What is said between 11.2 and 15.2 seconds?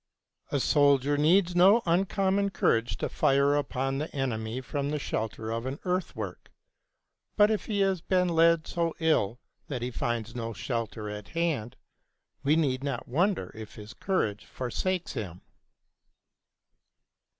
hand, we need not wonder if his courage forsakes